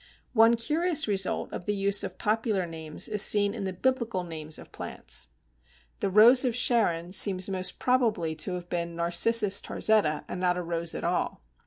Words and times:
One 0.33 0.55
curious 0.55 1.07
result 1.07 1.53
of 1.53 1.65
the 1.65 1.75
use 1.75 2.03
of 2.03 2.17
popular 2.17 2.65
names 2.65 3.07
is 3.07 3.21
seen 3.21 3.53
in 3.53 3.65
the 3.65 3.71
Biblical 3.73 4.23
names 4.23 4.57
of 4.57 4.71
plants. 4.71 5.27
The 5.99 6.09
Rose 6.09 6.43
of 6.43 6.55
Sharon 6.55 7.13
seems 7.13 7.47
most 7.49 7.77
probably 7.77 8.33
to 8.37 8.53
have 8.53 8.67
been 8.67 8.95
Narcissus 8.95 9.61
Tarzetta, 9.61 10.25
and 10.27 10.41
not 10.41 10.57
a 10.57 10.63
rose 10.63 10.95
at 10.95 11.03
all. 11.03 11.43